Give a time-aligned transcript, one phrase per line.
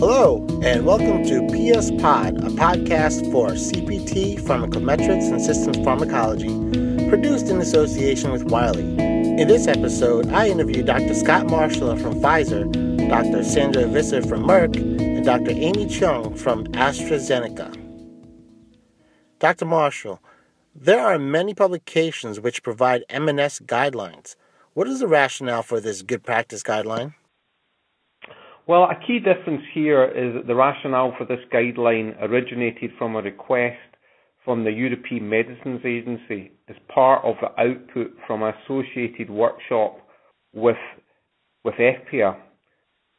[0.00, 6.48] Hello, and welcome to PS Pod, a podcast for CPT, pharmacometrics, and systems pharmacology,
[7.08, 8.82] produced in association with Wiley.
[8.82, 11.14] In this episode, I interview Dr.
[11.14, 12.64] Scott Marshall from Pfizer,
[13.08, 13.44] Dr.
[13.44, 15.50] Sandra Visser from Merck, and Dr.
[15.50, 17.76] Amy Cheung from AstraZeneca.
[19.38, 19.64] Dr.
[19.66, 20.20] Marshall,
[20.74, 24.36] there are many publications which provide M&S guidelines.
[24.74, 27.14] What is the rationale for this good practice guideline?
[28.66, 33.22] Well, a key difference here is that the rationale for this guideline originated from a
[33.22, 33.78] request
[34.44, 39.98] from the European Medicines Agency as part of the output from an associated workshop
[40.54, 40.76] with,
[41.64, 42.36] with EFPIA,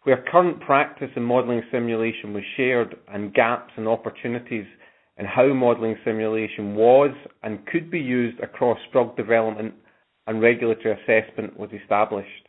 [0.03, 4.65] where current practice in modelling simulation was shared and gaps and opportunities
[5.21, 7.11] in how modelling simulation was
[7.43, 9.71] and could be used across drug development
[10.25, 12.47] and regulatory assessment was established.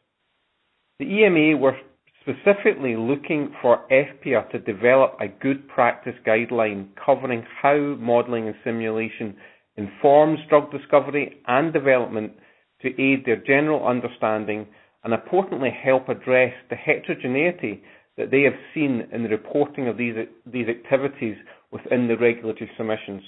[0.99, 1.77] The EMA were
[2.23, 9.37] specifically looking for EFPIA to develop a good practice guideline covering how modelling and simulation
[9.77, 12.33] informs drug discovery and development
[12.81, 14.67] to aid their general understanding
[15.05, 17.83] and importantly help address the heterogeneity
[18.17, 20.15] that they have seen in the reporting of these,
[20.47, 21.37] these activities
[21.73, 23.23] within the regulatory submissions.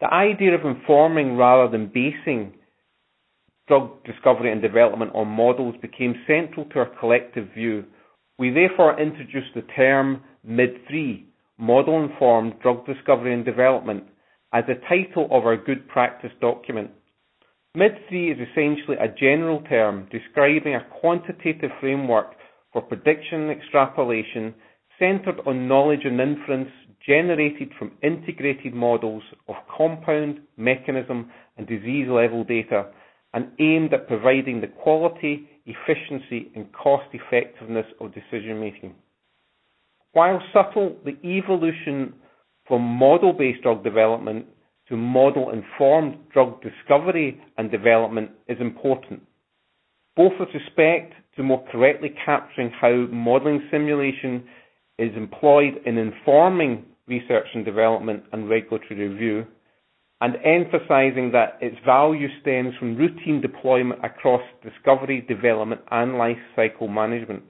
[0.00, 2.54] The idea of informing rather than basing
[3.66, 7.84] drug discovery and development on models became central to our collective view.
[8.38, 11.24] We therefore introduced the term MID3,
[11.58, 14.04] Model Informed Drug Discovery and Development,
[14.52, 16.90] as the title of our good practice document.
[17.76, 22.34] MID3 is essentially a general term describing a quantitative framework
[22.72, 24.54] for prediction and extrapolation
[24.98, 26.68] centered on knowledge and inference
[27.06, 32.86] generated from integrated models of compound, mechanism, and disease level data
[33.34, 38.94] and aimed at providing the quality, efficiency, and cost effectiveness of decision making.
[40.12, 42.14] While subtle, the evolution
[42.66, 44.46] from model based drug development
[44.88, 49.22] to model informed drug discovery and development is important,
[50.16, 54.44] both with respect to more correctly capturing how modelling simulation
[54.98, 59.46] is employed in informing research and development and regulatory review,
[60.20, 66.88] and emphasizing that its value stems from routine deployment across discovery, development, and life cycle
[66.88, 67.42] management.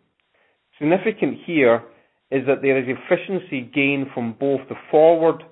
[0.79, 1.85] Significant here
[2.31, 5.43] is that there is efficiency gained from both the forward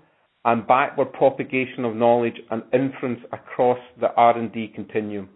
[0.44, 5.28] and backward propagation of knowledge and inference across the R&D continuum.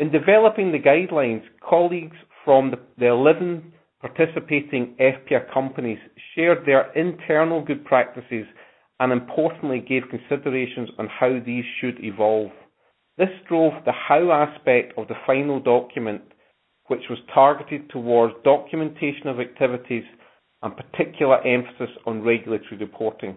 [0.00, 5.98] In developing the guidelines, colleagues from the, the 11 participating EFPIA companies
[6.34, 8.46] shared their internal good practices
[9.00, 12.50] and importantly gave considerations on how these should evolve.
[13.16, 16.22] This drove the how aspect of the final document,
[16.86, 20.04] which was targeted towards documentation of activities
[20.62, 23.36] and particular emphasis on regulatory reporting.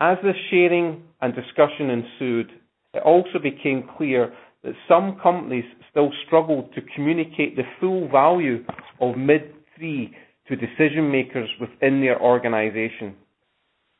[0.00, 2.50] As the sharing and discussion ensued,
[2.94, 4.32] it also became clear
[4.66, 8.64] that some companies still struggled to communicate the full value
[9.00, 10.10] of MID3
[10.48, 13.14] to decision makers within their organization.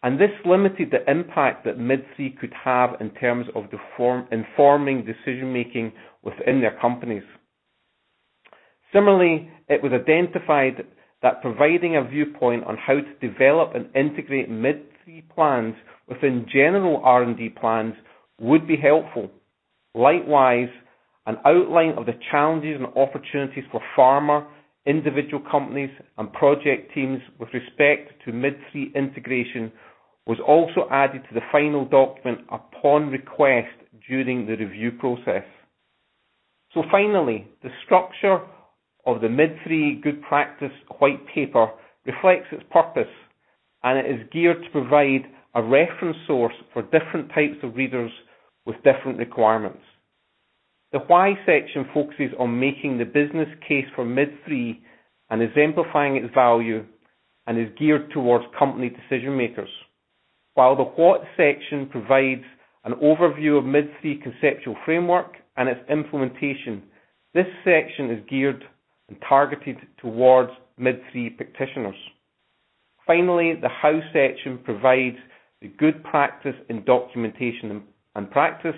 [0.03, 3.67] And this limited the impact that MID3 could have in terms of
[4.33, 5.93] informing decision making
[6.25, 7.23] within their companies.
[8.93, 10.85] Similarly, it was identified
[11.23, 15.77] that providing a viewpoint on how to develop and integrate MID3 plans
[16.09, 17.95] within general R&D plans
[18.41, 19.31] would be helpful
[19.97, 20.69] Likewise,
[21.25, 24.47] an outline of the challenges and opportunities for pharma,
[24.85, 29.73] individual companies, and project teams with respect to MID3 integration
[30.27, 33.73] was also added to the final document upon request
[34.07, 35.45] during the review process.
[36.75, 38.41] So finally, the structure
[39.07, 41.69] of the MID3 Good Practice White Paper
[42.05, 43.13] reflects its purpose
[43.83, 45.23] and it is geared to provide
[45.55, 48.11] a reference source for different types of readers
[48.67, 49.83] with different requirements.
[50.93, 54.79] The why section focuses on making the business case for MID3
[55.31, 56.85] and exemplifying its value
[57.47, 59.69] and is geared towards company decision makers.
[60.55, 62.45] While the what section provides
[62.85, 66.83] an overview of MID3 conceptual framework and its implementation,
[67.35, 68.65] this section is geared
[69.09, 71.97] and targeted towards MID3 practitioners.
[73.07, 75.17] Finally, the how section provides
[75.61, 77.83] the good practice in documentation
[78.17, 78.75] and practice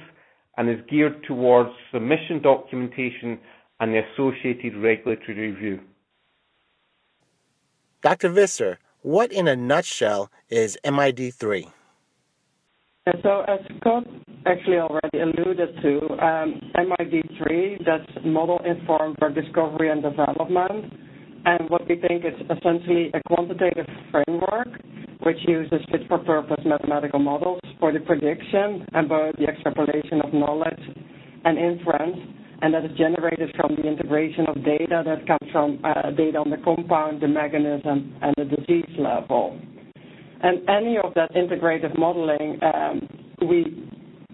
[0.56, 3.38] and is geared towards submission documentation
[3.80, 5.80] and the associated regulatory review.
[8.02, 8.28] Dr.
[8.28, 11.70] Visser, what in a nutshell is MID3?
[13.22, 14.04] So as Scott
[14.46, 20.92] actually already alluded to, um, MID3, that's model-informed drug discovery and development.
[21.44, 24.68] And what we think is essentially a quantitative framework
[25.20, 30.80] which uses fit-for-purpose mathematical models for the prediction and both the extrapolation of knowledge
[31.44, 32.16] and inference,
[32.62, 36.50] and that is generated from the integration of data that comes from uh, data on
[36.50, 39.60] the compound, the mechanism, and the disease level.
[40.42, 43.08] And any of that integrative modeling, um,
[43.48, 43.88] we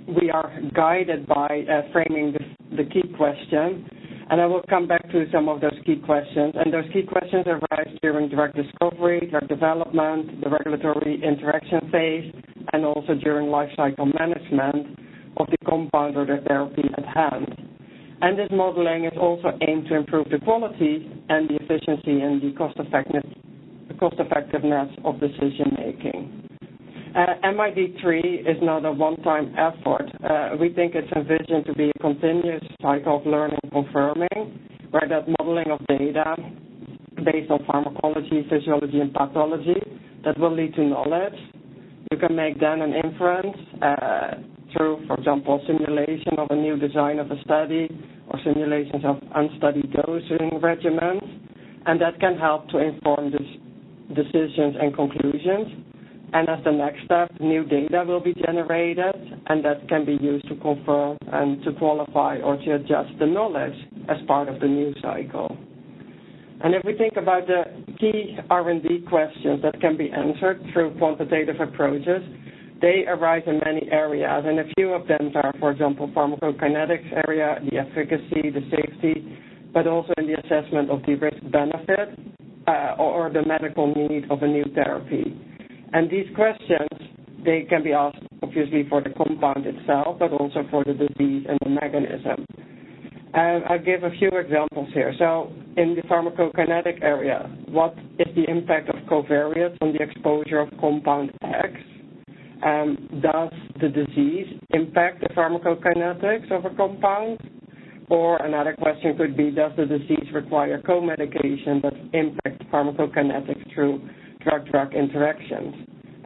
[0.06, 3.88] we are guided by uh, framing the, the key question
[4.30, 6.54] and I will come back to some of those key questions.
[6.56, 12.32] And those key questions arise during drug discovery, drug development, the regulatory interaction phase,
[12.72, 14.98] and also during life cycle management
[15.36, 17.46] of the compound or the therapy at hand.
[18.22, 22.52] And this modeling is also aimed to improve the quality and the efficiency and the
[22.56, 22.78] cost
[24.18, 26.43] effectiveness of decision making.
[26.43, 26.43] Uh,
[27.14, 30.10] MID3 is not a one-time effort.
[30.22, 34.58] Uh, we think it's envisioned to be a continuous cycle of learning confirming,
[34.90, 36.34] where that modeling of data
[37.24, 39.80] based on pharmacology, physiology, and pathology
[40.24, 41.34] that will lead to knowledge.
[42.10, 44.34] You can make then an inference uh,
[44.76, 47.88] through, for example, simulation of a new design of a study
[48.28, 51.22] or simulations of unstudied dosing regimens,
[51.86, 55.83] and that can help to inform decisions and conclusions.
[56.34, 59.14] And as the next step, new data will be generated,
[59.46, 63.76] and that can be used to confirm and to qualify or to adjust the knowledge
[64.08, 65.56] as part of the new cycle.
[66.60, 67.62] And if we think about the
[68.00, 72.22] key R&D questions that can be answered through quantitative approaches,
[72.82, 77.60] they arise in many areas, and a few of them are, for example, pharmacokinetics area,
[77.70, 79.38] the efficacy, the safety,
[79.72, 82.18] but also in the assessment of the risk benefit
[82.66, 85.53] uh, or the medical need of a new therapy.
[85.94, 86.88] And these questions,
[87.44, 91.58] they can be asked obviously for the compound itself, but also for the disease and
[91.64, 92.44] the mechanism.
[93.32, 95.12] I'll give a few examples here.
[95.18, 100.68] So in the pharmacokinetic area, what is the impact of covariates on the exposure of
[100.80, 101.72] compound X?
[103.22, 107.38] Does the disease impact the pharmacokinetics of a compound?
[108.10, 114.08] Or another question could be, does the disease require co-medication that impacts pharmacokinetics through
[114.44, 115.74] drug-drug interactions?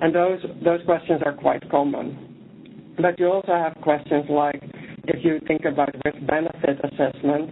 [0.00, 2.94] And those, those questions are quite common.
[3.00, 4.60] But you also have questions like
[5.04, 7.50] if you think about risk-benefit assessment,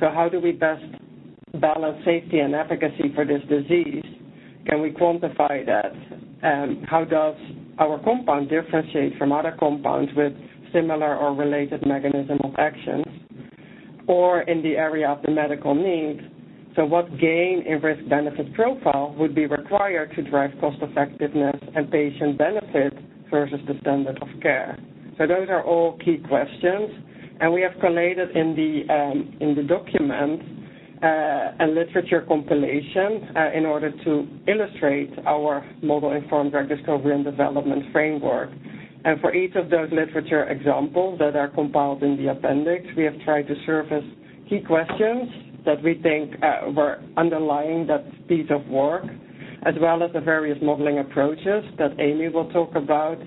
[0.00, 0.84] so how do we best
[1.60, 4.04] balance safety and efficacy for this disease?
[4.68, 5.92] Can we quantify that?
[6.86, 7.34] How does
[7.78, 10.32] our compound differentiate from other compounds with
[10.72, 13.04] similar or related mechanism of action?
[14.08, 16.20] Or in the area of the medical need,
[16.84, 22.92] what gain in risk-benefit profile would be required to drive cost effectiveness and patient benefit
[23.30, 24.78] versus the standard of care?
[25.16, 26.90] So those are all key questions,
[27.40, 30.42] and we have collated in the um, in the document
[31.02, 37.84] uh, a literature compilation uh, in order to illustrate our model-informed drug discovery and development
[37.92, 38.50] framework.
[39.04, 43.18] And for each of those literature examples that are compiled in the appendix, we have
[43.24, 44.04] tried to surface
[44.48, 49.04] key questions that we think uh, were underlying that piece of work,
[49.66, 53.18] as well as the various modeling approaches that Amy will talk about.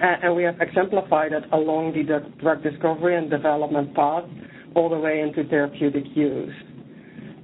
[0.00, 2.04] And we have exemplified it along the
[2.40, 4.24] drug discovery and development path
[4.76, 6.54] all the way into therapeutic use.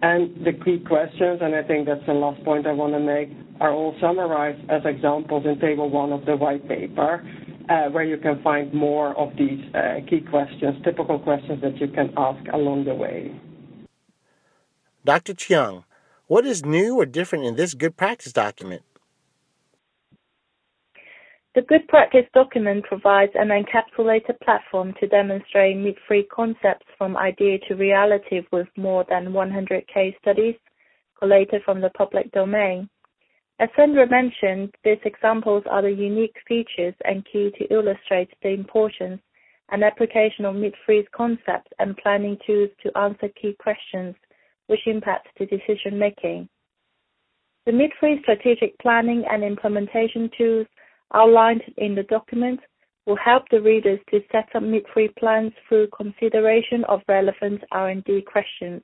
[0.03, 3.31] And the key questions, and I think that's the last point I want to make,
[3.61, 7.27] are all summarized as examples in table one of the white paper,
[7.71, 11.89] uh, where you can find more of these uh, key questions, typical questions that you
[11.89, 13.35] can ask along the way.
[15.05, 15.35] Dr.
[15.35, 15.85] Cheung,
[16.29, 18.81] what is new or different in this good practice document?
[21.55, 27.75] The good practice document provides an encapsulated platform to demonstrate MID3 concepts from idea to
[27.75, 30.57] reality with more than 100 case studies
[31.19, 32.89] collated from the public domain.
[33.61, 39.21] As Sandra mentioned, these examples are the unique features and key to illustrate the importance
[39.71, 44.17] and application of MID3 concepts and planning tools to answer key questions
[44.67, 46.49] which impacts the decision-making.
[47.67, 50.67] The MID3 strategic planning and implementation tools
[51.15, 52.61] outlined in the document
[53.07, 58.83] will help the readers to set up MID3 plans through consideration of relevant R&D questions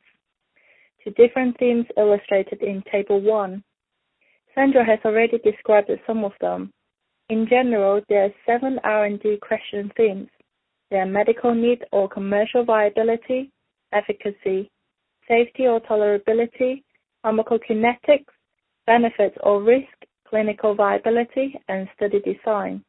[1.05, 3.63] to different themes illustrated in Table 1.
[4.55, 6.73] Sandra has already described some of them.
[7.29, 10.29] In general, there are seven R&D question themes.
[10.91, 13.51] They are medical need or commercial viability,
[13.93, 14.71] efficacy,
[15.29, 16.83] safety or tolerability,
[17.25, 18.27] pharmacokinetics,
[18.87, 19.87] benefits or risk,
[20.29, 22.85] clinical viability, and study design.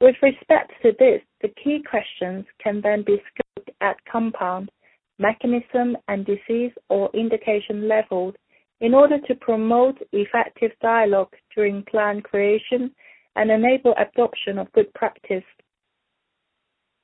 [0.00, 4.70] With respect to this, the key questions can then be scoped at compound,
[5.18, 8.34] mechanism, and disease or indication levels
[8.80, 12.90] in order to promote effective dialogue during plan creation
[13.36, 15.44] and enable adoption of good practice.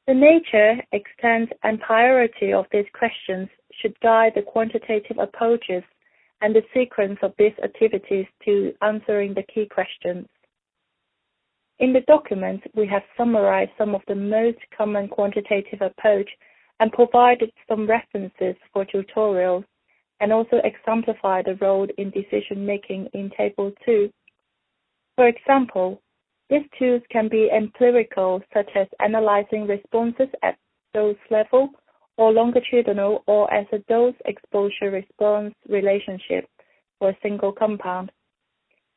[0.07, 3.49] The nature, extent, and priority of these questions
[3.81, 5.83] should guide the quantitative approaches
[6.41, 10.27] and the sequence of these activities to answering the key questions.
[11.79, 16.29] In the document, we have summarized some of the most common quantitative approach
[16.79, 19.65] and provided some references for tutorials
[20.21, 24.11] and also exemplify the role in decision making in Table 2.
[25.17, 26.03] For example,
[26.51, 30.59] these tools can be empirical, such as analyzing responses at
[30.93, 31.71] dose level
[32.21, 36.47] or longitudinal or as a dose exposure response relationship
[36.99, 38.13] for a single compound.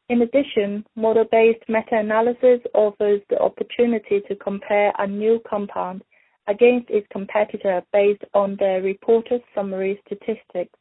[0.10, 6.04] In addition, model-based meta-analysis offers the opportunity to compare a new compound
[6.48, 10.78] against its competitor based on their reported summary statistics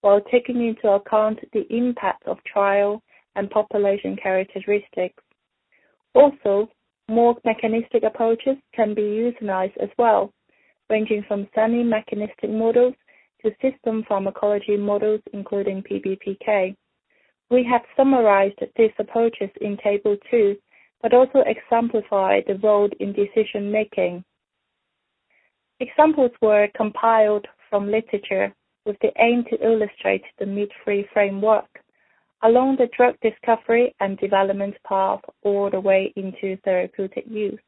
[0.00, 3.00] while taking into account the impact of trial
[3.36, 5.22] and population characteristics.
[6.16, 6.68] Also,
[7.08, 10.32] more mechanistic approaches can be utilized as well,
[10.90, 12.94] ranging from semi-mechanistic models
[13.42, 16.74] to system pharmacology models, including PBPK.
[17.50, 20.56] We have summarized these approaches in Table 2,
[21.02, 24.24] but also exemplify the role in decision making.
[25.80, 28.54] Examples were compiled from literature
[28.86, 31.66] with the aim to illustrate the MID3 framework
[32.42, 37.58] along the drug discovery and development path all the way into therapeutic use.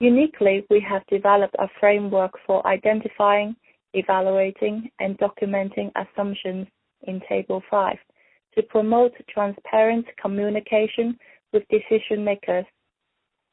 [0.00, 3.54] Uniquely, we have developed a framework for identifying,
[3.94, 6.66] evaluating, and documenting assumptions
[7.02, 7.96] in Table 5
[8.54, 11.16] to promote transparent communication
[11.52, 12.64] with decision makers.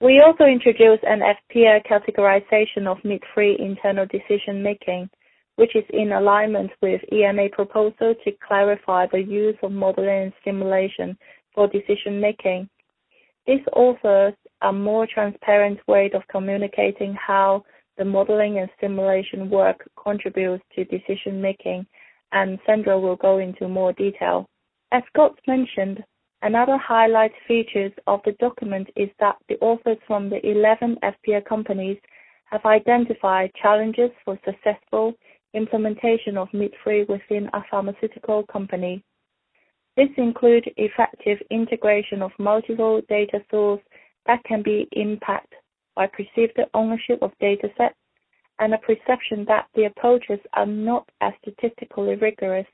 [0.01, 5.09] We also introduced an EFPIA categorization of MID3 internal decision making
[5.57, 11.17] which is in alignment with EMA proposal to clarify the use of modeling and simulation
[11.53, 12.69] for decision making.
[13.47, 17.63] This offers a more transparent way of communicating how
[17.97, 21.85] the modeling and simulation work contributes to decision making,
[22.31, 24.47] and Sandra will go into more detail.
[24.91, 26.03] As Scott mentioned,
[26.41, 31.97] another highlight features of the document is that the authors from the 11 EFPIA companies
[32.45, 35.13] have identified challenges for successful
[35.53, 39.03] implementation of MID3 within a pharmaceutical company.
[39.95, 43.83] This includes effective integration of multiple data sources
[44.27, 45.59] that can be impacted
[45.95, 47.95] by perceived ownership of datasets
[48.59, 52.67] and a perception that the approaches are not as statistically rigorous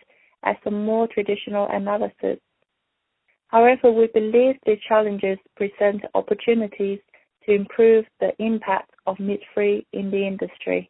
[0.44, 2.40] as the more traditional analysis.
[3.48, 7.00] However, we believe the challenges present opportunities
[7.46, 10.90] to improve the impact of MID3 in the industry.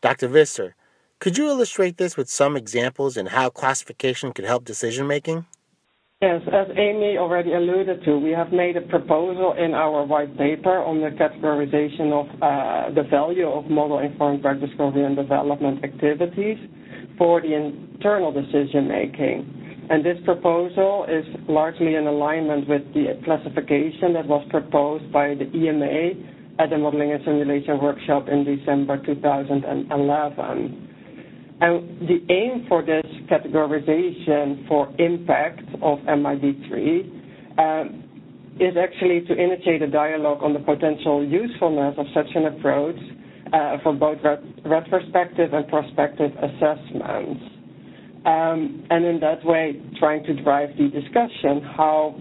[0.00, 0.28] Dr.
[0.28, 0.74] Visser,
[1.20, 5.46] could you illustrate this with some examples and how classification could help decision making?
[6.22, 10.78] Yes, as Amy already alluded to, we have made a proposal in our white paper
[10.78, 16.58] on the categorization of uh, the value of model-informed drug discovery and development activities
[17.18, 19.88] for the internal decision making.
[19.90, 25.50] And this proposal is largely in alignment with the classification that was proposed by the
[25.50, 30.91] EMA at the Modeling and Simulation Workshop in December 2011.
[31.62, 38.02] And the aim for this categorization for impact of MID3 um,
[38.58, 42.96] is actually to initiate a dialogue on the potential usefulness of such an approach
[43.52, 47.40] uh, for both ret- retrospective and prospective assessments.
[48.26, 52.20] Um, and in that way, trying to drive the discussion how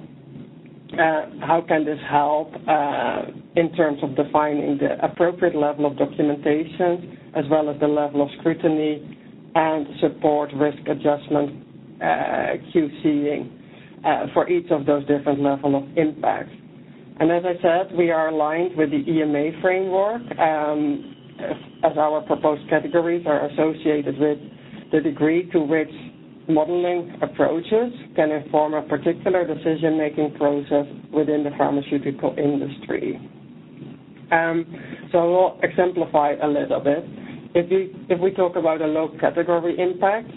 [0.93, 3.21] uh, how can this help uh,
[3.55, 8.27] in terms of defining the appropriate level of documentation as well as the level of
[8.39, 9.17] scrutiny
[9.55, 11.65] and support risk adjustment
[12.01, 13.51] uh, QCing
[14.05, 16.51] uh, for each of those different level of impacts.
[17.19, 21.15] And As I said, we are aligned with the EMA framework, um,
[21.83, 24.37] as our proposed categories are associated with
[24.91, 25.91] the degree to which
[26.49, 33.19] modeling approaches can inform a particular decision-making process within the pharmaceutical industry.
[34.31, 34.65] Um,
[35.11, 37.03] so I will exemplify a little bit.
[37.53, 40.29] If we if we talk about a low category impact,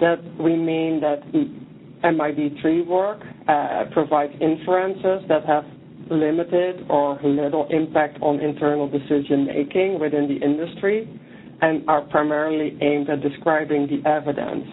[0.00, 1.20] that we mean that
[2.02, 5.64] MID3 work uh, provides inferences that have
[6.10, 11.08] limited or little impact on internal decision-making within the industry
[11.62, 14.64] and are primarily aimed at describing the evidence.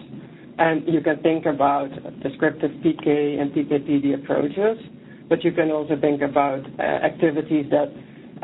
[0.58, 1.88] And You can think about
[2.22, 4.78] descriptive PK and PK/PD approaches
[5.28, 7.90] but you can also think about activities that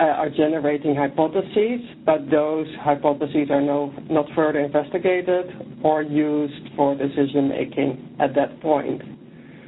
[0.01, 5.45] Uh, are generating hypotheses, but those hypotheses are not further investigated
[5.85, 9.03] or used for decision-making at that point.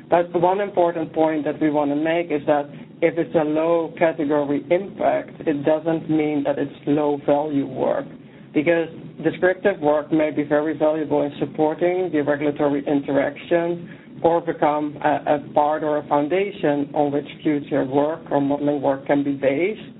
[0.08, 2.64] But one important point that we want to make is that
[3.02, 8.06] if it's a low category impact, it doesn't mean that it's low-value work,
[8.54, 8.88] because
[9.22, 15.82] descriptive work may be very valuable in supporting the regulatory interaction or become a part
[15.82, 19.98] or a foundation on which future work or modeling work can be based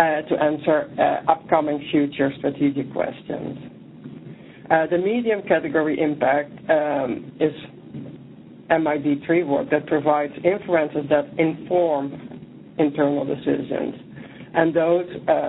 [0.00, 3.58] Uh, to answer uh, upcoming future strategic questions.
[4.70, 7.52] Uh, the medium category impact um, is
[8.70, 12.14] MID3 work that provides inferences that inform
[12.78, 13.94] internal decisions.
[14.54, 15.04] And those,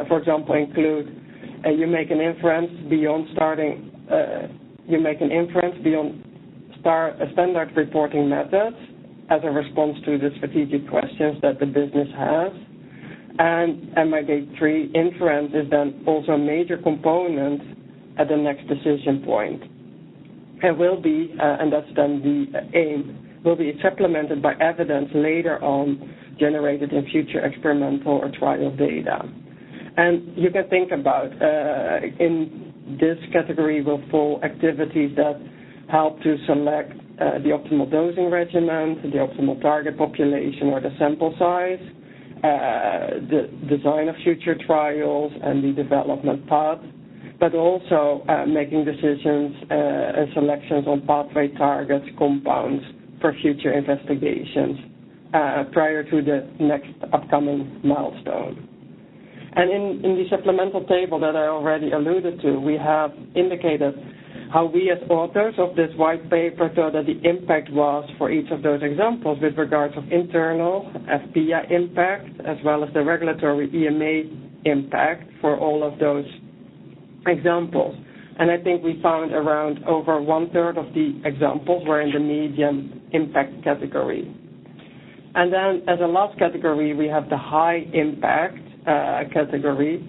[0.10, 1.08] for example, include
[1.74, 4.48] you make an inference beyond starting uh
[4.86, 6.26] you make an inference beyond
[6.82, 8.76] start a standard reporting methods
[9.30, 12.52] as a response to the strategic questions that the business has.
[13.40, 17.62] MID3 inference is then also a major component
[18.18, 19.62] at the next decision point.
[20.64, 25.62] And will be, uh, and that's then the aim, will be supplemented by evidence later
[25.64, 29.22] on generated in future experimental or trial data.
[29.98, 35.40] And you can think about, uh, in this category will fall activities that
[35.90, 41.36] help to select uh, the optimal dosing regimen, the optimal target population or the sample
[41.38, 41.80] size,
[42.44, 46.80] Uh, the design of future trials and the development path,
[47.40, 52.84] but also uh, making decisions uh, and selections on pathway targets, compounds
[53.20, 54.80] for future investigations
[55.72, 58.68] prior to the next upcoming milestone.
[59.54, 59.70] And
[60.04, 63.94] in the supplemental table that I already alluded to, we have indicated
[64.52, 68.52] how we as authors of this white paper thought that the impact was for each
[68.52, 74.62] of those examples with regards of internal EFPIA impact, as well as the regulatory EMA
[74.66, 76.26] impact for all of those
[77.28, 77.96] examples.
[78.40, 83.02] And I think we found around over one-third of the examples were in the medium
[83.12, 84.36] impact category.
[85.36, 90.02] And then as a last category, we have the high impact uh, category,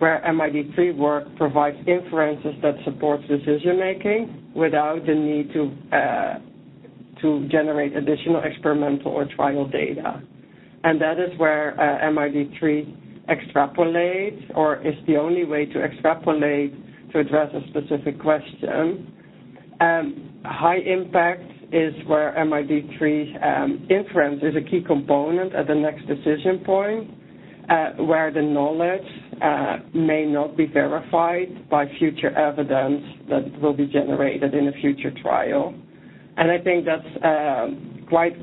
[0.00, 5.50] where MID3 work provides inferences that supports decision-making without the need
[5.92, 6.38] uh,
[7.20, 10.22] to generate additional experimental or trial data.
[10.84, 16.72] And that is where uh, MID3 extrapolates or is the only way to extrapolate
[17.12, 19.12] to address a specific question.
[19.82, 26.06] Um, high impact is where MID3 um, inference is a key component at the next
[26.06, 27.10] decision point,
[27.70, 29.06] Uh, where the knowledge
[29.40, 35.12] uh, may not be verified by future evidence that will be generated in a future
[35.22, 35.72] trial.
[36.36, 37.68] And I think that's uh,
[38.08, 38.34] quite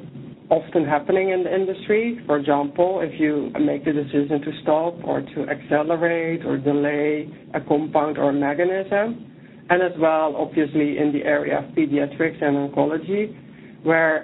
[0.50, 2.22] often happening in the industry.
[2.26, 7.60] For example, if you make the decision to stop or to accelerate or delay a
[7.60, 9.30] compound or mechanism,
[9.70, 13.36] and as well, obviously, in the area of pediatrics and oncology,
[13.84, 14.24] where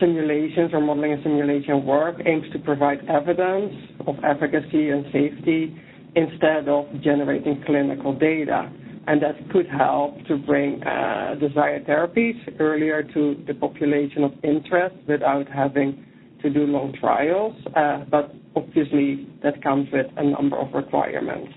[0.00, 3.72] simulations or modeling and simulation work aims to provide evidence
[4.06, 5.76] of efficacy and safety
[6.16, 8.70] instead of generating clinical data.
[9.06, 14.96] And that could help to bring uh, desired therapies earlier to the population of interest
[15.06, 16.06] without having
[16.42, 17.54] to do long trials.
[17.76, 21.52] Uh, but obviously, that comes with a number of requirements.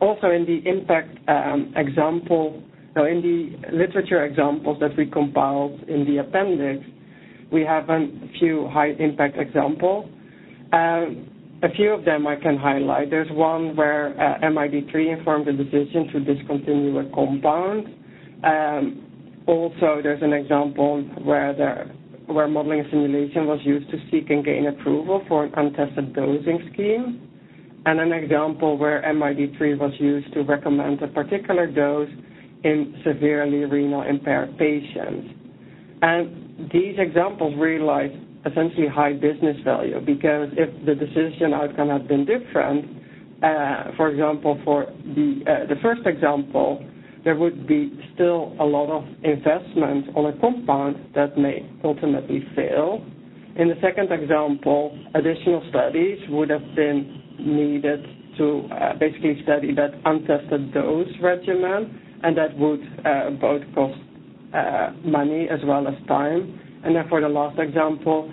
[0.00, 2.62] Also in the impact um, example,
[2.96, 6.84] in the literature examples that we compiled in the appendix,
[7.52, 10.08] we have a few high-impact examples.
[10.72, 11.30] Um,
[11.62, 13.10] a few of them I can highlight.
[13.10, 17.86] There's one where uh, MID3 informed the decision to discontinue a compound.
[18.44, 24.66] Um, also, there's an example where modeling and simulation was used to seek and gain
[24.66, 27.22] approval for an untested dosing scheme.
[27.86, 32.10] And an example where MID3 was used to recommend a particular dose
[32.64, 35.28] in severely renal impaired patients.
[36.72, 38.10] These examples realize
[38.46, 42.86] essentially high business value, because if the decision outcome had been different,
[43.42, 46.82] uh, for example, for uh, the first example,
[47.24, 53.04] there would be still a lot of investment on a compound that may ultimately fail.
[53.56, 58.04] In the second example, additional studies would have been needed
[58.38, 62.80] to uh, basically study that untested dose regimen, and that would
[63.40, 63.98] both cost
[65.04, 66.60] money as well as time.
[66.84, 68.30] And for the last example,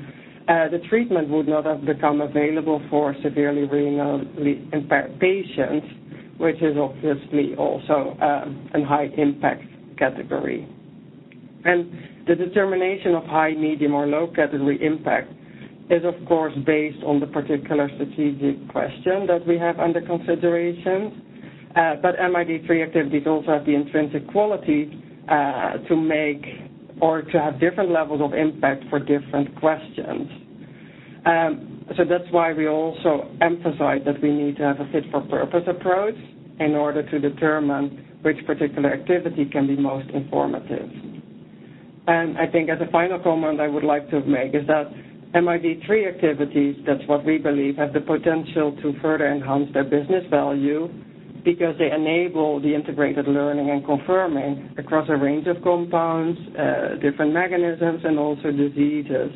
[0.47, 5.87] the treatment would not have become available for severely renally impaired patients,
[6.37, 9.63] which is obviously also a high-impact
[9.97, 10.67] category.
[11.65, 11.91] And
[12.27, 15.31] the determination of high, medium, or low category impact
[15.89, 21.21] is, of course, based on the particular strategic question that we have under consideration.
[21.75, 26.43] Uh, but MID3 activities also have the intrinsic quality uh, to make
[27.01, 30.29] or to have different levels of impact for different questions.
[31.25, 35.21] Um, so that's why we also emphasize that we need to have a fit for
[35.21, 36.15] purpose approach
[36.59, 40.89] in order to determine which particular activity can be most informative.
[42.07, 44.91] And I think as a final comment I would like to make is that
[45.33, 50.89] MID3 activities, that's what we believe, have the potential to further enhance their business value
[51.43, 57.33] because they enable the integrated learning and confirming across a range of compounds, uh, different
[57.33, 59.31] mechanisms, and also diseases.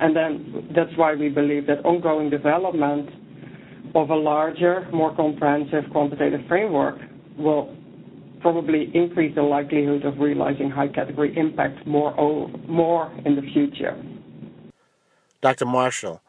[0.00, 3.08] And then that's why we believe that ongoing development
[3.94, 6.98] of a larger, more comprehensive quantitative framework
[7.38, 7.74] will
[8.40, 12.14] probably increase the likelihood of realizing high category impact more,
[12.68, 14.00] more in the future.
[15.40, 15.66] Dr.
[15.66, 16.22] Marshall,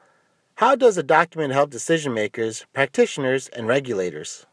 [0.55, 4.46] how does a document help decision makers, practitioners, and regulators?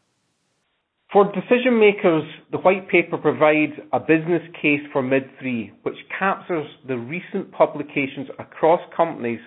[1.15, 6.97] For decision makers, the white paper provides a business case for MID3, which captures the
[6.97, 9.39] recent publications across companies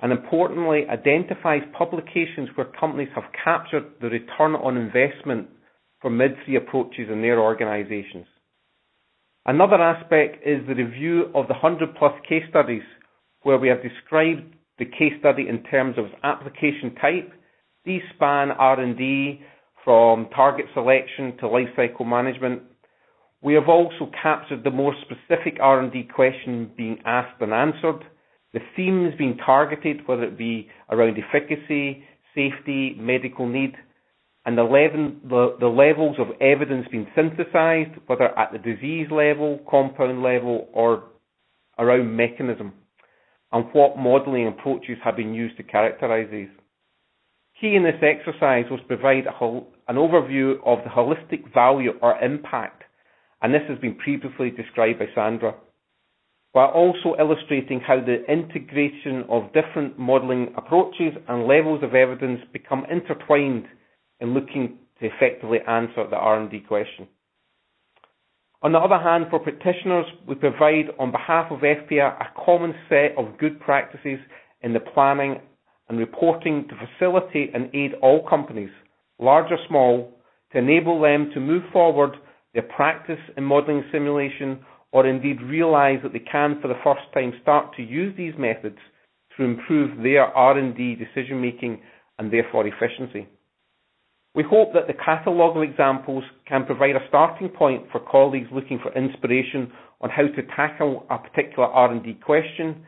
[0.00, 5.48] and importantly identifies publications where companies have captured the return on investment
[6.02, 8.26] for MID3 approaches in their organizations.
[9.46, 12.82] Another aspect is the review of the 100 plus case studies
[13.40, 14.42] where we have described
[14.78, 17.32] the case study in terms of application type.
[17.86, 19.40] These span R&D
[19.86, 22.60] from target selection to life cycle management.
[23.40, 28.00] We have also captured the more specific R&D question being asked and answered,
[28.52, 32.02] the themes being targeted, whether it be around efficacy,
[32.34, 33.74] safety, medical need,
[34.44, 41.04] and the, levels of evidence being synthesized, whether at the disease level, compound level, or
[41.78, 42.72] around mechanism,
[43.52, 46.48] and what modeling approaches have been used to characterize these.
[47.60, 52.82] Key in this exercise was to provide an overview of the holistic value or impact,
[53.40, 55.54] and this has been previously described by Sandra,
[56.52, 62.84] while also illustrating how the integration of different modelling approaches and levels of evidence become
[62.90, 63.64] intertwined
[64.20, 67.08] in looking to effectively answer the R&D question.
[68.62, 73.16] On the other hand, for practitioners, we provide on behalf of EFPIA a common set
[73.16, 74.18] of good practices
[74.62, 75.40] in the planning
[75.88, 78.70] and reporting to facilitate and aid all companies,
[79.18, 80.12] large or small,
[80.52, 82.16] to enable them to move forward
[82.54, 84.58] their practice in modelling simulation
[84.92, 88.78] or indeed realise that they can for the first time start to use these methods
[89.36, 91.80] to improve their R&D decision making
[92.18, 93.28] and therefore efficiency.
[94.34, 98.78] We hope that the catalogue of examples can provide a starting point for colleagues looking
[98.82, 102.84] for inspiration on how to tackle a particular R&D question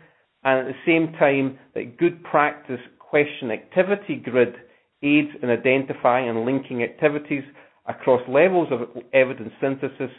[0.48, 4.54] and at the same time that good practice question activity grid
[5.02, 7.42] aids in identifying and linking activities
[7.86, 8.80] across levels of
[9.12, 10.10] evidence synthesis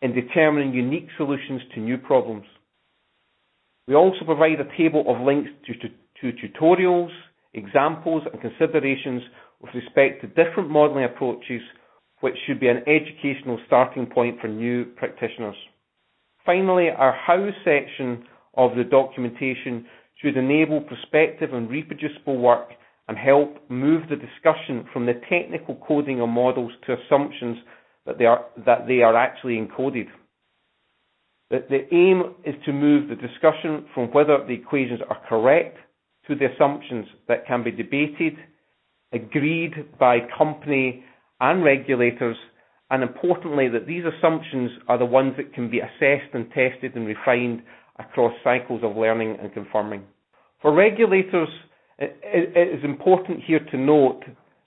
[0.00, 2.44] in determining unique solutions to new problems.
[3.86, 7.10] We also provide a table of links to, to, to tutorials,
[7.54, 9.22] examples and considerations
[9.60, 11.60] with respect to different modelling approaches
[12.20, 15.56] which should be an educational starting point for new practitioners.
[16.46, 18.24] Finally, our How section
[18.56, 19.86] of the documentation
[20.22, 22.68] should enable prospective and reproducible work
[23.08, 27.58] and help move the discussion from the technical coding of models to assumptions
[28.06, 30.06] that they are, that they are actually encoded.
[31.50, 35.76] The, the aim is to move the discussion from whether the equations are correct
[36.26, 38.34] to the assumptions that can be debated,
[39.12, 41.04] agreed by company
[41.40, 42.36] and regulators,
[42.90, 47.06] and importantly that these assumptions are the ones that can be assessed and tested and
[47.06, 47.62] refined
[47.98, 50.02] across cycles of learning and confirming.
[50.62, 51.48] For regulators,
[51.98, 54.22] it is important here to note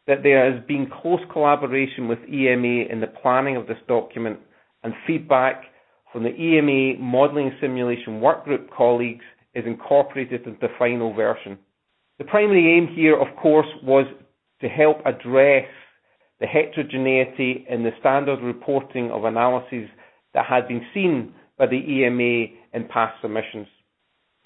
[0.08, 4.40] that there has been close collaboration with EMA in the planning of this document,
[4.84, 5.64] and feedback
[6.12, 11.58] from the EMA modelling simulation workgroup colleagues is incorporated into the final version.
[12.18, 14.06] The primary aim here, of course, was
[14.62, 15.66] to help address
[16.40, 19.90] the heterogeneity in the standard reporting of analyses
[20.34, 23.68] that had been seen by the EMA in past submissions.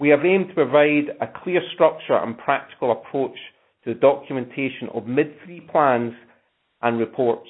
[0.00, 3.36] We have aimed to provide a clear structure and practical approach
[3.84, 6.14] to the documentation of MID3 plans
[6.82, 7.48] and reports.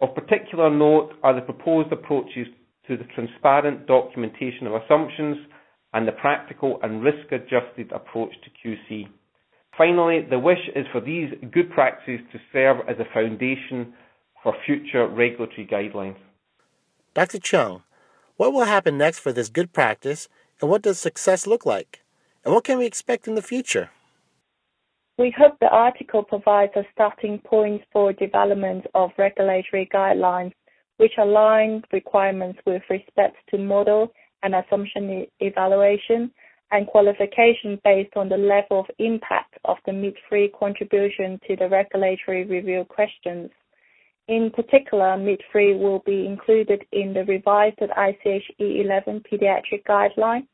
[0.00, 2.46] Of particular note are the proposed approaches
[2.86, 5.36] to the transparent documentation of assumptions
[5.92, 9.08] and the practical and risk-adjusted approach to QC.
[9.76, 13.92] Finally, the wish is for these good practices to serve as a foundation
[14.42, 16.16] for future regulatory guidelines.
[17.14, 17.38] Dr.
[17.38, 17.82] Cheung,
[18.40, 20.26] what will happen next for this good practice,
[20.62, 22.00] and what does success look like?
[22.42, 23.90] And what can we expect in the future?
[25.18, 30.52] We hope the article provides a starting point for development of regulatory guidelines
[30.96, 34.10] which align requirements with respect to model
[34.42, 36.30] and assumption evaluation
[36.70, 42.46] and qualification based on the level of impact of the MID3 contribution to the regulatory
[42.46, 43.50] review questions.
[44.30, 50.46] In particular, MID3 will be included in the revised ICH E11 pediatric guideline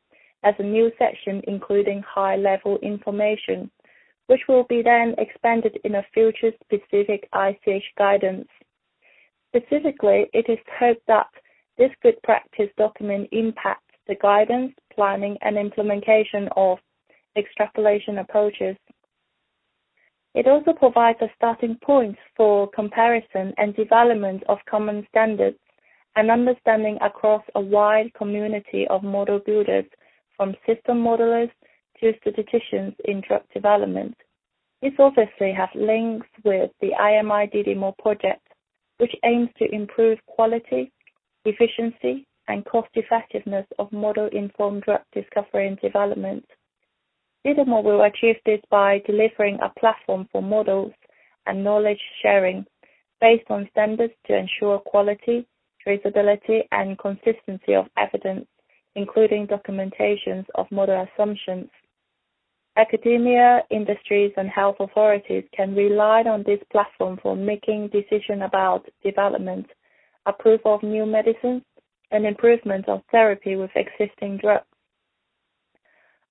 [0.45, 3.71] as a new section including high-level information,
[4.29, 8.49] which will be then expanded in a future specific ICH guidance.
[9.55, 11.27] Specifically, it is hoped that
[11.77, 16.79] this good practice document impacts the guidance, planning, and implementation of
[17.37, 18.79] extrapolation approaches.
[20.37, 25.57] It also provides a starting point for comparison and development of common standards
[26.15, 29.87] and understanding across a wide community of model builders
[30.37, 31.51] from system modelers
[32.01, 34.15] to statisticians in drug development.
[34.83, 38.47] This obviously has links with the IMI DDMoRe project,
[38.99, 40.93] which aims to improve quality,
[41.47, 46.45] efficiency, and cost-effectiveness of model-informed drug discovery and development.
[47.47, 50.91] DDMoRe will achieve this by delivering a platform for models
[51.47, 52.67] and knowledge sharing
[53.21, 55.47] based on standards to ensure quality,
[55.87, 58.47] traceability, and consistency of evidence,
[58.97, 61.71] including documentations of model assumptions.
[62.77, 69.67] Academia, industries, and health authorities can rely on this platform for making decisions about development,
[70.27, 71.63] approval of new medicines,
[72.11, 74.67] and improvement of therapy with existing drugs.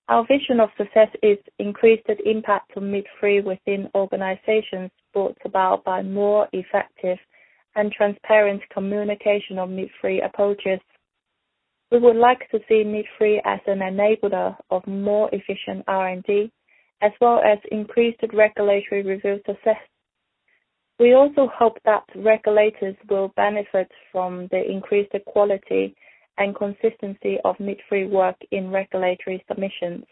[0.08, 6.48] Our vision of success is increased impact on MID3 within organizations brought about by more
[6.54, 7.18] effective
[7.76, 10.80] and transparent communication of MID3 approaches.
[11.92, 16.52] We would like to see MID3 as an enabler of more efficient R&D,
[17.02, 19.78] as well as increased regulatory review success
[21.00, 25.96] we also hope that regulators will benefit from the increased quality
[26.38, 30.06] and consistency of MID3 work in regulatory submissions.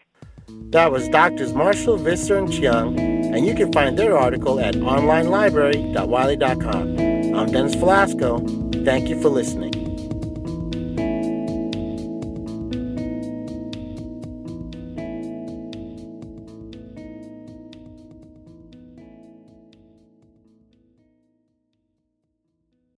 [0.70, 6.98] That was Doctors Marshall, Visser, and Cheung, and you can find their article at onlinelibrary.wiley.com.
[7.34, 8.38] I'm Dennis Velasco.
[8.84, 9.83] Thank you for listening.